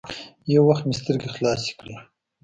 [0.53, 1.95] يو وخت مې سترګې خلاصې کړې.